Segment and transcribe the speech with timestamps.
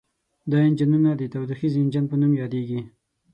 [0.51, 2.81] دا انجنونه د تودوخیز انجن په نوم یادیږي.